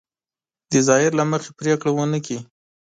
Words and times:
د 0.71 0.73
ظاهر 0.87 1.11
له 1.19 1.23
مخې 1.31 1.49
پرېکړه 1.59 1.91
ونه 1.93 2.19
کړي. 2.25 2.37